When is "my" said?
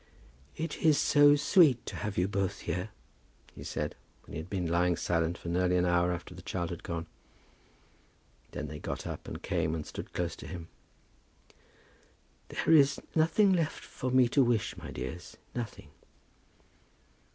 14.75-14.89